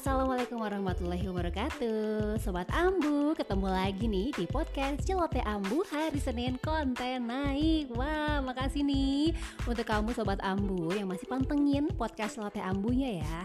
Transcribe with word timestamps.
Assalamualaikum 0.00 0.64
warahmatullahi 0.64 1.28
wabarakatuh. 1.28 2.40
Sobat 2.40 2.72
Ambu, 2.72 3.36
ketemu 3.36 3.68
lagi 3.68 4.08
nih 4.08 4.32
di 4.32 4.48
podcast 4.48 5.04
Celote 5.04 5.44
Ambu 5.44 5.84
hari 5.92 6.16
Senin 6.16 6.56
konten 6.56 7.28
naik. 7.28 7.92
Wah, 7.92 8.40
makasih 8.40 8.80
nih 8.80 9.36
untuk 9.68 9.84
kamu 9.84 10.16
Sobat 10.16 10.40
Ambu 10.40 10.88
yang 10.96 11.04
masih 11.04 11.28
pantengin 11.28 11.84
podcast 12.00 12.40
Celote 12.40 12.64
Ambunya 12.64 13.20
ya. 13.20 13.40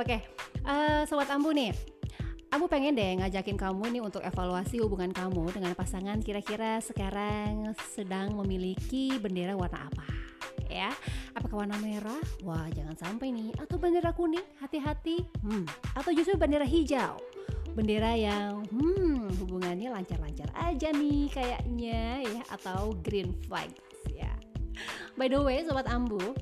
Oke, 0.00 0.24
uh, 0.64 1.04
Sobat 1.04 1.28
Ambu 1.28 1.52
nih 1.52 1.76
Aku 2.56 2.64
pengen 2.64 2.96
deh 2.96 3.20
ngajakin 3.20 3.60
kamu 3.60 3.84
nih 3.92 4.00
untuk 4.00 4.24
evaluasi 4.24 4.80
hubungan 4.80 5.12
kamu 5.12 5.52
dengan 5.52 5.76
pasangan 5.76 6.16
kira-kira 6.24 6.80
sekarang 6.80 7.76
sedang 7.92 8.32
memiliki 8.40 9.20
bendera 9.20 9.52
warna 9.52 9.84
apa 9.84 10.13
ya. 10.74 10.90
Apakah 11.38 11.62
warna 11.62 11.78
merah? 11.78 12.18
Wah 12.42 12.66
jangan 12.74 12.98
sampai 12.98 13.30
nih. 13.30 13.54
Atau 13.62 13.78
bendera 13.78 14.10
kuning? 14.10 14.42
Hati-hati. 14.58 15.22
Hmm. 15.46 15.62
Atau 15.94 16.10
justru 16.10 16.34
bendera 16.34 16.66
hijau? 16.66 17.22
Bendera 17.78 18.18
yang 18.18 18.66
hmm 18.70 19.38
hubungannya 19.38 19.94
lancar-lancar 19.94 20.50
aja 20.58 20.90
nih 20.90 21.30
kayaknya 21.30 22.26
ya. 22.26 22.42
Atau 22.50 22.98
green 23.06 23.30
flag 23.46 23.70
ya. 24.10 24.34
By 25.14 25.30
the 25.30 25.38
way 25.38 25.62
sobat 25.62 25.86
ambu 25.86 26.34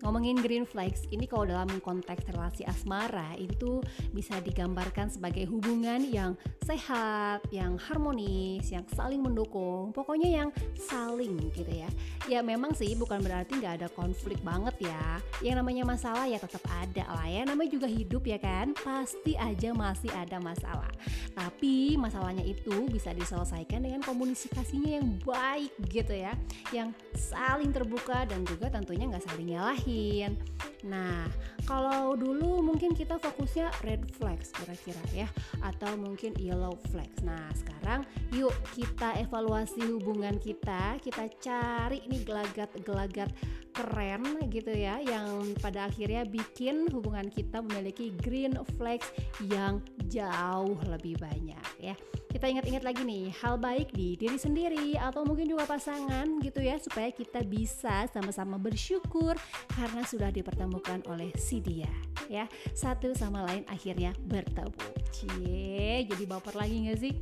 Ngomongin 0.00 0.40
green 0.40 0.64
flags, 0.64 1.04
ini 1.12 1.28
kalau 1.28 1.44
dalam 1.44 1.68
konteks 1.84 2.24
relasi 2.32 2.64
asmara 2.64 3.36
itu 3.36 3.84
bisa 4.16 4.40
digambarkan 4.40 5.12
sebagai 5.12 5.44
hubungan 5.52 6.00
yang 6.08 6.32
sehat, 6.64 7.44
yang 7.52 7.76
harmonis, 7.76 8.64
yang 8.72 8.80
saling 8.96 9.20
mendukung, 9.20 9.92
pokoknya 9.92 10.40
yang 10.40 10.48
saling 10.88 11.36
gitu 11.52 11.68
ya. 11.68 11.90
Ya 12.32 12.40
memang 12.40 12.72
sih 12.72 12.96
bukan 12.96 13.20
berarti 13.20 13.60
nggak 13.60 13.84
ada 13.84 13.88
konflik 13.92 14.40
banget 14.40 14.88
ya. 14.88 15.20
Yang 15.44 15.56
namanya 15.60 15.84
masalah 15.84 16.24
ya 16.24 16.40
tetap 16.40 16.64
ada 16.80 17.04
lah 17.04 17.28
ya. 17.28 17.44
Namanya 17.44 17.70
juga 17.76 17.88
hidup 17.90 18.24
ya 18.24 18.40
kan, 18.40 18.72
pasti 18.72 19.36
aja 19.36 19.76
masih 19.76 20.08
ada 20.16 20.40
masalah. 20.40 20.88
Tapi 21.36 22.00
masalahnya 22.00 22.44
itu 22.48 22.88
bisa 22.88 23.12
diselesaikan 23.12 23.84
dengan 23.84 24.00
komunikasinya 24.00 24.96
yang 24.96 25.08
baik 25.28 25.76
gitu 25.92 26.16
ya, 26.16 26.32
yang 26.72 26.96
saling 27.12 27.68
terbuka 27.68 28.24
dan 28.24 28.48
juga 28.48 28.72
tentunya 28.72 29.04
nggak 29.04 29.28
saling 29.28 29.52
nyalahin 29.52 29.89
mungkin. 29.90 30.38
Nah, 30.86 31.28
kalau 31.68 32.16
dulu 32.16 32.64
mungkin 32.64 32.96
kita 32.96 33.20
fokusnya 33.20 33.68
red 33.84 34.00
flags 34.16 34.48
kira-kira 34.48 35.02
ya 35.12 35.28
atau 35.60 35.92
mungkin 35.98 36.32
yellow 36.40 36.72
flags. 36.88 37.20
Nah, 37.20 37.52
sekarang 37.52 38.06
yuk 38.32 38.54
kita 38.72 39.20
evaluasi 39.20 39.82
hubungan 39.84 40.40
kita, 40.40 40.96
kita 41.04 41.28
cari 41.42 42.00
nih 42.08 42.24
gelagat-gelagat 42.24 43.28
keren 43.76 44.24
gitu 44.50 44.72
ya 44.72 44.98
yang 44.98 45.54
pada 45.62 45.86
akhirnya 45.86 46.26
bikin 46.26 46.90
hubungan 46.90 47.30
kita 47.30 47.62
memiliki 47.62 48.10
green 48.18 48.58
flags 48.74 49.06
yang 49.46 49.78
jauh 50.10 50.74
lebih 50.90 51.14
banyak 51.22 51.66
ya 51.78 51.94
kita 52.30 52.46
ingat-ingat 52.46 52.86
lagi 52.86 53.02
nih 53.02 53.34
hal 53.42 53.58
baik 53.58 53.90
di 53.90 54.14
diri 54.14 54.38
sendiri 54.38 54.94
atau 54.94 55.26
mungkin 55.26 55.50
juga 55.50 55.66
pasangan 55.66 56.38
gitu 56.38 56.62
ya 56.62 56.78
supaya 56.78 57.10
kita 57.10 57.42
bisa 57.42 58.06
sama-sama 58.14 58.54
bersyukur 58.54 59.34
karena 59.74 60.06
sudah 60.06 60.30
dipertemukan 60.30 61.02
oleh 61.10 61.34
si 61.34 61.58
dia 61.58 61.90
ya. 62.30 62.46
Satu 62.70 63.10
sama 63.18 63.42
lain 63.50 63.66
akhirnya 63.66 64.14
bertemu. 64.22 64.86
Cie 65.10 66.06
jadi 66.06 66.24
baper 66.30 66.54
lagi 66.54 66.86
gak 66.86 66.98
sih 67.02 67.14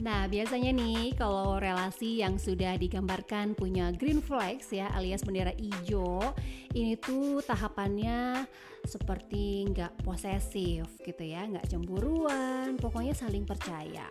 Nah, 0.00 0.24
biasanya 0.32 0.72
nih 0.72 1.12
kalau 1.12 1.60
relasi 1.60 2.24
yang 2.24 2.40
sudah 2.40 2.80
digambarkan 2.80 3.52
punya 3.52 3.92
green 3.92 4.24
flags 4.24 4.72
ya 4.72 4.88
alias 4.96 5.20
bendera 5.20 5.52
hijau, 5.52 6.24
ini 6.72 6.96
tuh 6.96 7.44
tahapannya 7.44 8.48
seperti 8.88 9.68
nggak 9.68 10.00
posesif 10.00 10.88
gitu 11.04 11.20
ya, 11.20 11.44
nggak 11.44 11.68
cemburuan, 11.68 12.80
pokoknya 12.80 13.12
saling 13.12 13.44
percaya. 13.44 14.08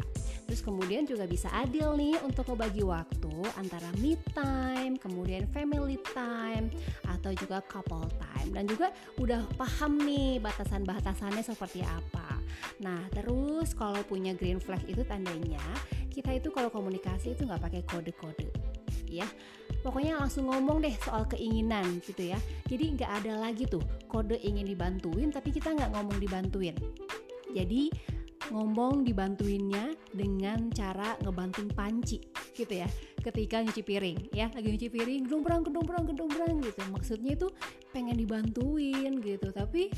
Terus 0.50 0.66
kemudian 0.66 1.06
juga 1.06 1.30
bisa 1.30 1.46
adil 1.54 1.94
nih 1.94 2.18
untuk 2.26 2.50
membagi 2.50 2.82
waktu 2.82 3.30
antara 3.54 3.86
me 4.02 4.18
time, 4.34 4.98
kemudian 4.98 5.46
family 5.54 6.02
time, 6.10 6.74
atau 7.06 7.30
juga 7.38 7.62
couple 7.70 8.10
time. 8.18 8.50
Dan 8.58 8.66
juga 8.66 8.90
udah 9.22 9.46
paham 9.62 10.02
nih 10.02 10.42
batasan-batasannya 10.42 11.46
seperti 11.46 11.86
apa. 11.86 12.42
Nah, 12.82 12.98
terus 13.14 13.78
kalau 13.78 14.02
punya 14.10 14.34
green 14.34 14.58
flag 14.58 14.82
itu 14.90 15.06
tandanya 15.06 15.62
kita 16.10 16.34
itu 16.34 16.50
kalau 16.50 16.74
komunikasi 16.74 17.38
itu 17.38 17.46
nggak 17.46 17.70
pakai 17.70 17.86
kode-kode, 17.86 18.50
ya. 19.06 19.30
Pokoknya 19.86 20.18
langsung 20.18 20.50
ngomong 20.50 20.82
deh 20.82 20.98
soal 21.06 21.30
keinginan 21.30 22.02
gitu 22.02 22.34
ya. 22.34 22.42
Jadi 22.66 22.98
nggak 22.98 23.12
ada 23.22 23.38
lagi 23.38 23.70
tuh 23.70 23.86
kode 24.10 24.36
ingin 24.42 24.66
dibantuin 24.66 25.30
tapi 25.30 25.54
kita 25.54 25.78
nggak 25.78 25.94
ngomong 25.94 26.18
dibantuin. 26.18 26.74
Jadi 27.54 27.94
ngomong 28.48 29.04
dibantuinnya 29.04 29.94
dengan 30.16 30.72
cara 30.72 31.20
ngebanting 31.22 31.70
panci 31.76 32.24
gitu 32.56 32.82
ya. 32.84 32.88
Ketika 33.20 33.60
nyuci 33.60 33.84
piring 33.84 34.32
ya. 34.32 34.48
Lagi 34.56 34.68
nyuci 34.72 34.90
piring 34.90 35.28
gedumbrang 35.28 35.62
gedumbrang 35.68 36.04
gedumbrang 36.08 36.56
gitu. 36.64 36.82
Maksudnya 36.90 37.36
itu 37.36 37.48
pengen 37.92 38.16
dibantuin 38.16 39.20
gitu. 39.20 39.52
Tapi 39.52 39.92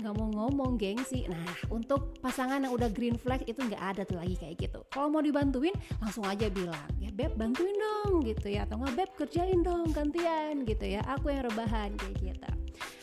nggak 0.00 0.14
mau 0.16 0.28
ngomong 0.32 0.80
gengsi. 0.80 1.24
Nah 1.28 1.44
untuk 1.68 2.16
pasangan 2.24 2.60
yang 2.64 2.72
udah 2.72 2.88
green 2.92 3.20
flag 3.20 3.44
itu 3.44 3.60
nggak 3.60 3.96
ada 3.96 4.02
tuh 4.04 4.20
lagi 4.20 4.36
kayak 4.36 4.56
gitu. 4.60 4.80
Kalau 4.92 5.08
mau 5.08 5.24
dibantuin 5.24 5.74
langsung 6.00 6.24
aja 6.24 6.48
bilang 6.48 6.88
ya 7.00 7.12
beb 7.12 7.36
bantuin 7.36 7.74
dong 7.76 8.24
gitu 8.24 8.48
ya. 8.52 8.68
Atau 8.68 8.80
nggak 8.80 8.94
beb 8.96 9.10
kerjain 9.16 9.60
dong 9.64 9.88
gantian 9.92 10.68
gitu 10.68 10.84
ya. 10.84 11.00
Aku 11.16 11.32
yang 11.32 11.48
rebahan 11.48 11.96
kayak 11.96 12.16
gitu 12.20 12.59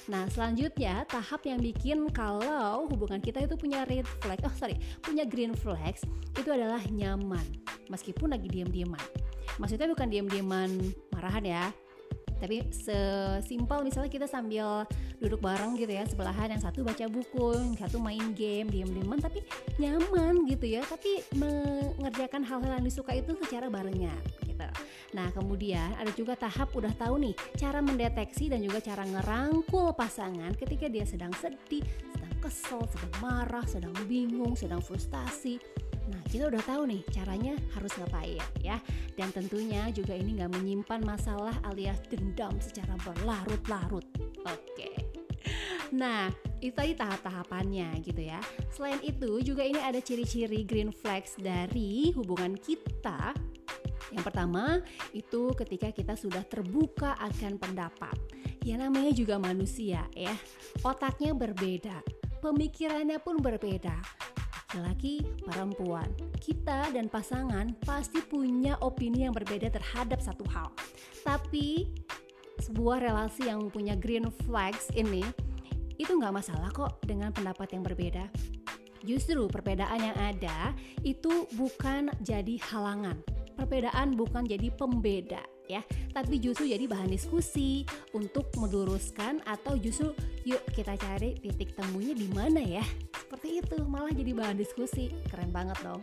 Nah 0.08 0.24
selanjutnya 0.32 1.04
tahap 1.08 1.44
yang 1.44 1.60
bikin 1.60 2.08
kalau 2.16 2.88
hubungan 2.88 3.20
kita 3.20 3.44
itu 3.44 3.60
punya 3.60 3.84
red 3.86 4.08
flag, 4.24 4.40
oh 4.48 4.54
sorry, 4.56 4.80
punya 5.04 5.28
green 5.28 5.52
flags 5.52 6.04
itu 6.38 6.50
adalah 6.50 6.80
nyaman 6.88 7.44
meskipun 7.92 8.32
lagi 8.32 8.48
diam-diaman. 8.48 9.02
Maksudnya 9.58 9.90
bukan 9.90 10.08
diam-diaman 10.08 10.70
marahan 11.12 11.44
ya, 11.44 11.64
tapi 12.38 12.70
sesimpel 12.70 13.82
misalnya 13.82 14.12
kita 14.14 14.28
sambil 14.30 14.86
duduk 15.18 15.42
bareng 15.42 15.74
gitu 15.78 15.90
ya 15.90 16.06
sebelahan 16.06 16.54
yang 16.54 16.62
satu 16.62 16.86
baca 16.86 17.10
buku 17.10 17.58
yang 17.58 17.78
satu 17.78 17.98
main 17.98 18.22
game 18.38 18.70
diem-dieman 18.70 19.18
tapi 19.18 19.42
nyaman 19.82 20.46
gitu 20.46 20.78
ya 20.78 20.86
tapi 20.86 21.26
mengerjakan 21.34 22.46
hal-hal 22.46 22.78
yang 22.78 22.86
disuka 22.86 23.18
itu 23.18 23.34
secara 23.42 23.68
barengan 23.68 24.22
gitu 24.58 24.70
nah 25.14 25.30
kemudian 25.32 25.94
ada 25.96 26.10
juga 26.12 26.34
tahap 26.34 26.74
udah 26.74 26.92
tahu 26.98 27.22
nih 27.22 27.36
cara 27.56 27.80
mendeteksi 27.80 28.50
dan 28.50 28.66
juga 28.66 28.82
cara 28.82 29.06
ngerangkul 29.06 29.94
pasangan 29.94 30.52
ketika 30.58 30.90
dia 30.90 31.06
sedang 31.06 31.32
sedih 31.38 31.86
sedang 32.12 32.36
kesel 32.42 32.82
sedang 32.90 33.14
marah 33.22 33.66
sedang 33.70 33.94
bingung 34.10 34.58
sedang 34.58 34.82
frustasi 34.82 35.62
Nah, 36.08 36.24
kita 36.32 36.48
udah 36.48 36.64
tahu 36.64 36.88
nih 36.88 37.04
caranya 37.12 37.60
harus 37.76 37.92
ngapain 38.00 38.40
ya. 38.64 38.80
Dan 39.20 39.28
tentunya 39.36 39.92
juga 39.92 40.16
ini 40.16 40.40
nggak 40.40 40.56
menyimpan 40.56 41.04
masalah 41.04 41.52
alias 41.68 42.00
dendam 42.08 42.56
secara 42.64 42.96
berlarut-larut. 43.04 44.08
Oke. 44.48 44.92
Nah, 45.92 46.32
itu 46.60 46.74
tadi 46.76 46.96
tahap-tahapannya 46.96 48.04
gitu 48.04 48.24
ya. 48.24 48.40
Selain 48.72 49.00
itu 49.04 49.40
juga 49.44 49.64
ini 49.64 49.80
ada 49.80 50.00
ciri-ciri 50.00 50.64
green 50.68 50.92
flags 50.92 51.36
dari 51.40 52.12
hubungan 52.16 52.56
kita. 52.60 53.32
Yang 54.18 54.34
pertama 54.34 54.82
itu 55.14 55.54
ketika 55.54 55.94
kita 55.94 56.18
sudah 56.18 56.42
terbuka 56.42 57.14
akan 57.22 57.62
pendapat. 57.62 58.18
Ya 58.66 58.82
namanya 58.82 59.14
juga 59.14 59.38
manusia 59.38 60.10
ya. 60.18 60.34
Otaknya 60.82 61.38
berbeda, 61.38 62.02
pemikirannya 62.42 63.22
pun 63.22 63.38
berbeda 63.38 63.94
laki-laki, 64.68 65.24
perempuan. 65.48 66.12
Kita 66.44 66.92
dan 66.92 67.08
pasangan 67.08 67.72
pasti 67.88 68.20
punya 68.20 68.76
opini 68.84 69.24
yang 69.24 69.32
berbeda 69.32 69.72
terhadap 69.72 70.20
satu 70.20 70.44
hal. 70.52 70.76
Tapi 71.24 71.88
sebuah 72.60 73.00
relasi 73.00 73.48
yang 73.48 73.72
punya 73.72 73.96
green 73.96 74.28
flags 74.44 74.92
ini 74.92 75.24
itu 75.96 76.12
nggak 76.14 76.36
masalah 76.36 76.68
kok 76.76 77.00
dengan 77.08 77.32
pendapat 77.32 77.74
yang 77.74 77.82
berbeda. 77.88 78.28
Justru 79.08 79.48
perbedaan 79.48 80.04
yang 80.04 80.18
ada 80.20 80.76
itu 81.00 81.48
bukan 81.56 82.12
jadi 82.20 82.60
halangan. 82.68 83.37
Perbedaan 83.58 84.14
bukan 84.14 84.46
jadi 84.46 84.70
pembeda 84.70 85.42
ya, 85.68 85.84
tapi 86.14 86.40
justru 86.40 86.70
jadi 86.70 86.86
bahan 86.88 87.12
diskusi 87.12 87.84
untuk 88.16 88.48
meluruskan 88.56 89.44
atau 89.44 89.76
justru 89.76 90.16
yuk 90.48 90.62
kita 90.72 90.96
cari 90.96 91.36
titik 91.42 91.74
temunya 91.74 92.14
di 92.14 92.30
mana 92.32 92.62
ya. 92.62 92.86
Seperti 93.18 93.60
itu 93.60 93.84
malah 93.84 94.14
jadi 94.14 94.32
bahan 94.32 94.56
diskusi. 94.56 95.12
Keren 95.28 95.52
banget 95.52 95.76
dong. 95.84 96.00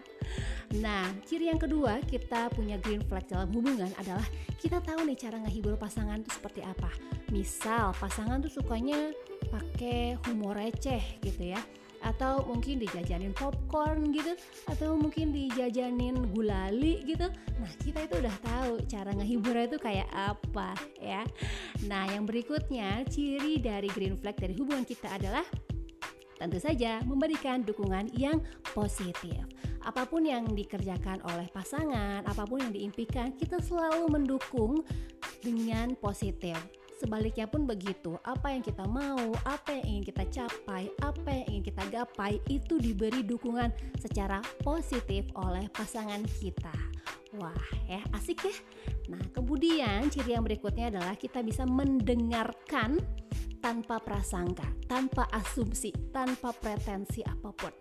Nah 0.83 1.09
ciri 1.25 1.49
yang 1.49 1.62
kedua 1.62 2.03
kita 2.05 2.53
punya 2.53 2.77
green 2.83 3.01
flag 3.06 3.25
dalam 3.31 3.49
hubungan 3.55 3.89
adalah 3.97 4.27
kita 4.61 4.83
tahu 4.83 5.07
nih 5.07 5.17
cara 5.17 5.41
ngehibur 5.41 5.79
pasangan 5.79 6.21
itu 6.21 6.35
seperti 6.35 6.61
apa. 6.67 6.91
Misal 7.33 7.95
pasangan 7.97 8.43
tuh 8.45 8.53
sukanya 8.53 9.15
pakai 9.49 10.19
humor 10.27 10.59
receh 10.59 11.23
gitu 11.23 11.55
ya 11.55 11.62
atau 12.05 12.45
mungkin 12.45 12.79
dijajanin 12.79 13.33
popcorn 13.33 14.12
gitu. 14.12 14.37
Atau 14.69 15.01
mungkin 15.01 15.33
dijajanin 15.33 16.31
gulali 16.37 17.03
gitu. 17.09 17.27
Nah 17.33 17.73
kita 17.81 18.05
itu 18.05 18.21
udah 18.21 18.37
tahu 18.45 18.73
cara 18.87 19.11
ngehibur 19.17 19.56
itu 19.56 19.81
kayak 19.81 20.09
apa 20.12 20.77
ya. 21.01 21.25
Nah 21.89 22.06
yang 22.12 22.29
berikutnya 22.29 23.03
ciri 23.09 23.59
dari 23.59 23.89
green 23.89 24.21
flag 24.21 24.37
dari 24.37 24.53
hubungan 24.55 24.85
kita 24.85 25.09
adalah 25.17 25.43
tentu 26.37 26.61
saja 26.61 27.01
memberikan 27.09 27.65
dukungan 27.65 28.12
yang 28.12 28.43
positif. 28.77 29.41
Apa 29.85 30.09
pun 30.09 30.25
yang 30.25 30.49
dikerjakan 30.49 31.21
oleh 31.29 31.49
pasangan, 31.53 32.25
apa 32.25 32.45
pun 32.49 32.57
yang 32.61 32.73
diimpikan, 32.73 33.37
kita 33.37 33.61
selalu 33.61 34.09
mendukung 34.09 34.81
dengan 35.45 35.93
positif. 36.00 36.57
Sebaliknya 37.05 37.45
pun 37.45 37.69
begitu, 37.69 38.17
apa 38.25 38.56
yang 38.56 38.65
kita 38.65 38.89
mau, 38.89 39.37
apa 39.45 39.77
yang 39.77 39.85
ingin 39.85 40.05
kita 40.09 40.25
capai, 40.25 40.89
apa 41.05 41.29
yang 41.37 41.47
ingin 41.53 41.65
kita 41.69 41.85
gapai 41.93 42.41
itu 42.49 42.81
diberi 42.81 43.21
dukungan 43.21 43.69
secara 44.01 44.41
positif 44.65 45.29
oleh 45.37 45.69
pasangan 45.69 46.25
kita. 46.41 46.73
Wah, 47.37 47.69
ya 47.85 48.01
asik 48.17 48.49
ya. 48.49 48.56
Nah, 49.12 49.21
kemudian 49.37 50.09
ciri 50.09 50.33
yang 50.33 50.49
berikutnya 50.49 50.89
adalah 50.97 51.12
kita 51.12 51.45
bisa 51.45 51.69
mendengarkan 51.69 52.97
tanpa 53.61 54.00
prasangka, 54.00 54.65
tanpa 54.89 55.29
asumsi, 55.29 55.93
tanpa 56.09 56.57
pretensi 56.57 57.21
apa 57.21 57.53
pun. 57.53 57.73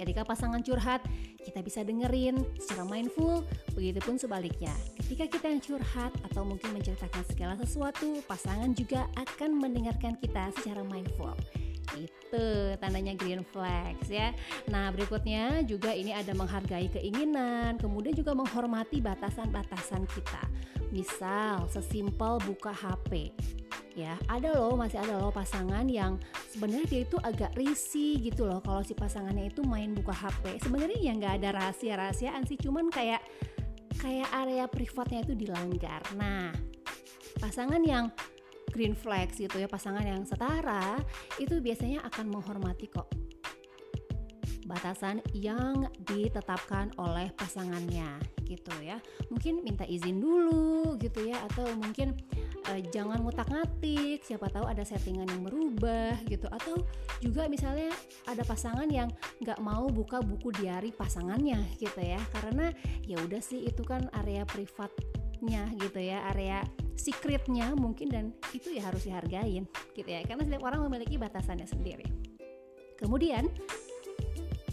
Ketika 0.00 0.24
pasangan 0.24 0.64
curhat, 0.64 1.04
kita 1.44 1.60
bisa 1.60 1.84
dengerin 1.84 2.40
secara 2.56 2.88
mindful, 2.88 3.44
begitupun 3.76 4.16
sebaliknya. 4.16 4.72
Ketika 4.96 5.28
kita 5.28 5.52
yang 5.52 5.60
curhat 5.60 6.16
atau 6.24 6.40
mungkin 6.40 6.72
menceritakan 6.72 7.20
segala 7.28 7.52
sesuatu, 7.60 8.24
pasangan 8.24 8.72
juga 8.72 9.04
akan 9.20 9.60
mendengarkan 9.60 10.16
kita 10.16 10.56
secara 10.56 10.80
mindful. 10.88 11.36
Itu 12.00 12.80
tandanya 12.80 13.12
green 13.12 13.44
flags 13.44 14.08
ya. 14.08 14.32
Nah, 14.72 14.88
berikutnya 14.88 15.68
juga 15.68 15.92
ini 15.92 16.16
ada 16.16 16.32
menghargai 16.32 16.88
keinginan, 16.88 17.76
kemudian 17.76 18.16
juga 18.16 18.32
menghormati 18.32 19.04
batasan-batasan 19.04 20.08
kita. 20.16 20.48
Misal, 20.88 21.68
sesimpel 21.68 22.40
buka 22.48 22.72
HP 22.72 23.36
ya. 24.00 24.14
Ada 24.26 24.56
loh 24.56 24.74
masih 24.80 24.98
ada 25.00 25.20
loh 25.20 25.28
pasangan 25.28 25.84
yang 25.84 26.16
sebenarnya 26.48 26.86
dia 26.88 27.00
itu 27.04 27.16
agak 27.20 27.52
risih 27.54 28.18
gitu 28.24 28.48
loh 28.48 28.58
kalau 28.64 28.80
si 28.80 28.96
pasangannya 28.96 29.52
itu 29.52 29.62
main 29.62 29.92
buka 29.92 30.10
HP 30.10 30.58
sebenarnya 30.64 30.98
ya 30.98 31.12
nggak 31.14 31.34
ada 31.42 31.48
rahasia 31.54 31.94
rahasiaan 31.94 32.42
sih 32.48 32.58
cuman 32.58 32.90
kayak 32.90 33.22
kayak 34.00 34.28
area 34.32 34.64
privatnya 34.66 35.20
itu 35.22 35.36
dilanggar. 35.36 36.00
Nah 36.16 36.50
pasangan 37.38 37.80
yang 37.84 38.08
green 38.70 38.94
flags 38.94 39.36
gitu 39.36 39.58
ya 39.58 39.66
pasangan 39.66 40.02
yang 40.02 40.22
setara 40.24 40.98
itu 41.36 41.58
biasanya 41.60 42.00
akan 42.08 42.26
menghormati 42.32 42.88
kok. 42.88 43.10
Batasan 44.64 45.18
yang 45.34 45.90
ditetapkan 46.06 46.94
oleh 46.94 47.34
pasangannya 47.34 48.22
gitu 48.46 48.70
ya. 48.82 49.02
Mungkin 49.30 49.66
minta 49.66 49.82
izin 49.82 50.22
dulu 50.22 50.94
gitu 51.02 51.26
ya 51.26 51.42
atau 51.50 51.66
mungkin 51.74 52.14
uh, 52.70 52.80
jangan 52.94 53.18
ngutak-ngatik 53.26 54.22
siapa 54.22 54.46
tahu 54.46 54.70
ada 54.70 54.86
settingan 54.86 55.26
yang 55.26 55.42
berubah 55.42 56.14
gitu. 56.30 56.46
Atau 56.46 56.86
juga 57.18 57.50
misalnya 57.50 57.90
ada 58.30 58.46
pasangan 58.46 58.86
yang 58.86 59.10
nggak 59.42 59.58
mau 59.58 59.90
buka 59.90 60.22
buku 60.22 60.54
diari 60.54 60.94
pasangannya 60.94 61.58
gitu 61.82 61.98
ya. 61.98 62.22
Karena 62.30 62.70
ya 63.02 63.18
udah 63.18 63.42
sih 63.42 63.66
itu 63.66 63.82
kan 63.82 64.06
area 64.22 64.46
privatnya 64.46 65.66
gitu 65.82 65.98
ya 65.98 66.30
area 66.30 66.62
secretnya 66.94 67.72
mungkin 67.72 68.12
dan 68.12 68.24
itu 68.52 68.76
ya 68.76 68.86
harus 68.86 69.02
dihargain 69.02 69.66
gitu 69.98 70.08
ya. 70.08 70.22
Karena 70.22 70.46
setiap 70.46 70.62
orang 70.62 70.86
memiliki 70.86 71.18
batasannya 71.18 71.66
sendiri. 71.66 72.06
Kemudian 73.00 73.48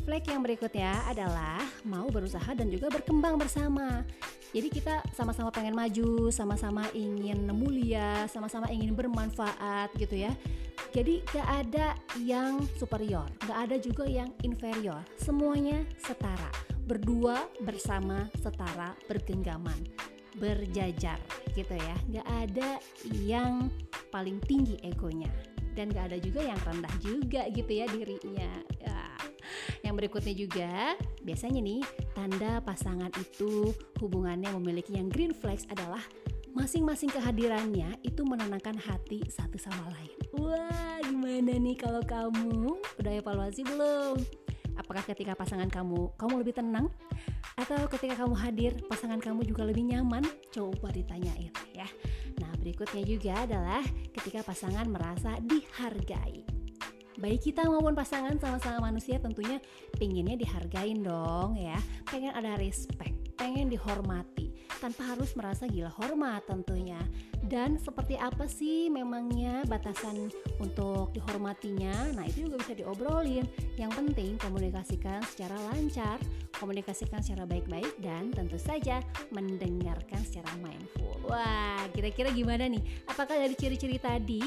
flag 0.07 0.23
yang 0.27 0.39
berikutnya 0.39 1.03
adalah 1.07 1.59
mau 1.83 2.07
berusaha 2.07 2.47
dan 2.55 2.71
juga 2.71 2.87
berkembang 2.87 3.35
bersama. 3.35 4.07
Jadi 4.57 4.73
kita 4.73 5.05
sama-sama 5.13 5.53
pengen 5.53 5.77
maju, 5.77 6.33
sama-sama 6.33 6.89
ingin 6.97 7.45
mulia, 7.53 8.25
sama-sama 8.25 8.65
ingin 8.73 8.97
bermanfaat 8.97 9.93
gitu 10.01 10.17
ya. 10.17 10.33
Jadi 10.97 11.21
gak 11.29 11.45
ada 11.45 11.93
yang 12.17 12.65
superior, 12.73 13.29
gak 13.45 13.69
ada 13.69 13.77
juga 13.77 14.09
yang 14.09 14.33
inferior. 14.41 15.05
Semuanya 15.21 15.85
setara, 16.01 16.49
berdua 16.89 17.45
bersama 17.61 18.25
setara 18.41 18.97
bergenggaman, 19.05 19.77
berjajar 20.41 21.21
gitu 21.53 21.77
ya. 21.77 21.95
Gak 22.17 22.25
ada 22.49 22.81
yang 23.13 23.69
paling 24.09 24.41
tinggi 24.49 24.81
egonya 24.81 25.29
dan 25.77 25.93
gak 25.93 26.09
ada 26.09 26.17
juga 26.17 26.41
yang 26.41 26.57
rendah 26.65 26.95
juga 27.05 27.45
gitu 27.53 27.71
ya 27.77 27.85
dirinya. 27.93 28.49
Ya 29.87 29.95
yang 29.95 30.03
berikutnya 30.03 30.35
juga, 30.35 30.99
biasanya 31.23 31.63
nih 31.63 31.79
tanda 32.11 32.59
pasangan 32.59 33.07
itu 33.23 33.71
hubungannya 34.03 34.51
memiliki 34.59 34.99
yang 34.99 35.07
green 35.07 35.31
flags 35.31 35.63
adalah 35.71 36.03
masing-masing 36.51 37.07
kehadirannya 37.07 37.95
itu 38.03 38.19
menenangkan 38.27 38.75
hati 38.75 39.23
satu 39.31 39.55
sama 39.55 39.87
lain. 39.95 40.19
Wah, 40.35 40.99
gimana 41.07 41.55
nih 41.55 41.79
kalau 41.79 42.03
kamu 42.03 42.75
udah 42.99 43.13
evaluasi 43.15 43.63
belum? 43.63 44.19
Apakah 44.75 45.07
ketika 45.07 45.39
pasangan 45.39 45.71
kamu 45.71 46.19
kamu 46.19 46.43
lebih 46.43 46.59
tenang 46.59 46.91
atau 47.55 47.87
ketika 47.87 48.27
kamu 48.27 48.35
hadir 48.43 48.75
pasangan 48.91 49.23
kamu 49.23 49.47
juga 49.47 49.63
lebih 49.63 49.87
nyaman? 49.87 50.27
Coba 50.51 50.91
ditanyain 50.91 51.55
ya. 51.71 51.87
Nah, 52.43 52.51
berikutnya 52.59 53.07
juga 53.07 53.39
adalah 53.47 53.87
ketika 54.11 54.43
pasangan 54.43 54.83
merasa 54.91 55.39
dihargai 55.39 56.57
baik 57.17 57.49
kita 57.51 57.65
maupun 57.65 57.97
pasangan 57.97 58.37
sama-sama 58.37 58.89
manusia 58.89 59.17
tentunya 59.17 59.57
pinginnya 59.97 60.37
dihargain 60.37 61.01
dong 61.01 61.57
ya. 61.57 61.77
Pengen 62.07 62.33
ada 62.33 62.55
respect 62.57 63.27
pengen 63.37 63.69
dihormati 63.69 64.49
tanpa 64.81 65.13
harus 65.13 65.37
merasa 65.37 65.69
gila 65.69 65.93
hormat 65.93 66.43
tentunya. 66.49 66.97
Dan 67.47 67.79
seperti 67.79 68.19
apa 68.19 68.49
sih 68.49 68.91
memangnya 68.91 69.63
batasan 69.69 70.27
untuk 70.59 71.15
dihormatinya? 71.15 72.17
Nah 72.17 72.25
itu 72.27 72.49
juga 72.49 72.59
bisa 72.65 72.73
diobrolin. 72.75 73.45
Yang 73.77 73.91
penting 74.03 74.31
komunikasikan 74.41 75.23
secara 75.23 75.55
lancar 75.71 76.17
komunikasikan 76.57 77.21
secara 77.21 77.45
baik-baik 77.45 78.01
dan 78.01 78.33
tentu 78.33 78.57
saja 78.57 78.99
mendengarkan 79.29 80.19
secara 80.25 80.49
mindful. 80.57 81.21
Wah 81.29 81.85
kira-kira 81.93 82.33
gimana 82.33 82.65
nih? 82.65 82.81
Apakah 83.05 83.37
dari 83.37 83.53
ciri-ciri 83.53 84.01
tadi 84.01 84.41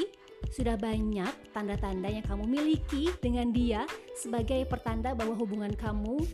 sudah 0.49 0.81
banyak 0.81 1.31
tanda-tanda 1.53 2.09
yang 2.09 2.25
kamu 2.25 2.49
miliki 2.49 3.13
dengan 3.21 3.53
dia 3.53 3.85
sebagai 4.17 4.65
pertanda 4.65 5.13
bahwa 5.13 5.37
hubungan 5.37 5.71
kamu 5.77 6.25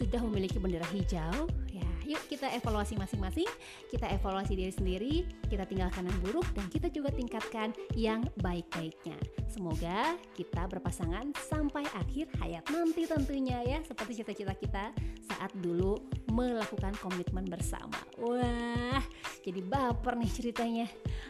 sudah 0.00 0.20
memiliki 0.24 0.56
bendera 0.56 0.86
hijau. 0.92 1.48
Ya 1.68 1.90
yuk 2.10 2.22
kita 2.26 2.50
evaluasi 2.56 2.98
masing-masing. 2.98 3.46
Kita 3.92 4.08
evaluasi 4.10 4.56
diri 4.56 4.72
sendiri 4.72 5.14
kita 5.46 5.66
tinggalkan 5.66 6.06
yang 6.06 6.18
buruk 6.22 6.46
dan 6.56 6.66
kita 6.72 6.88
juga 6.90 7.10
tingkatkan 7.12 7.70
yang 7.94 8.26
baik-baiknya. 8.40 9.18
Semoga 9.50 10.14
kita 10.34 10.66
berpasangan 10.70 11.34
sampai 11.50 11.84
akhir 11.94 12.30
hayat 12.38 12.64
nanti 12.70 13.06
tentunya 13.06 13.62
ya 13.66 13.78
seperti 13.82 14.22
cita-cita 14.22 14.54
kita 14.54 14.94
saat 15.26 15.50
dulu 15.58 15.98
melakukan 16.32 16.94
komitmen 17.02 17.44
bersama 17.46 17.98
wah 18.18 19.02
jadi 19.42 19.60
baper 19.66 20.16
nih 20.16 20.30
ceritanya 20.30 20.86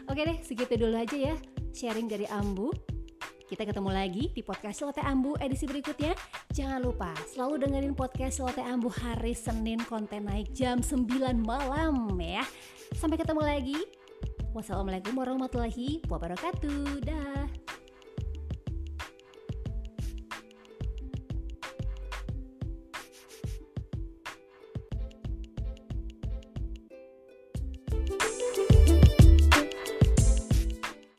oke 0.07 0.21
deh 0.21 0.37
segitu 0.45 0.77
dulu 0.77 0.97
aja 0.97 1.17
ya 1.17 1.35
sharing 1.73 2.07
dari 2.07 2.27
Ambu. 2.27 2.71
Kita 3.51 3.67
ketemu 3.67 3.91
lagi 3.91 4.31
di 4.31 4.39
podcast 4.39 4.79
Lote 4.79 5.03
Ambu 5.03 5.35
edisi 5.43 5.67
berikutnya. 5.67 6.15
Jangan 6.55 6.79
lupa 6.79 7.11
selalu 7.27 7.67
dengerin 7.67 7.95
podcast 7.99 8.39
Lote 8.39 8.63
Ambu 8.63 8.87
hari 8.87 9.35
Senin 9.35 9.83
konten 9.83 10.31
naik 10.31 10.55
jam 10.55 10.79
9 10.79 11.03
malam 11.43 12.15
ya. 12.15 12.47
Sampai 12.95 13.19
ketemu 13.19 13.43
lagi. 13.43 13.79
Wassalamualaikum 14.55 15.15
warahmatullahi 15.15 15.99
wabarakatuh. 16.07 17.03
Dah. 17.03 17.60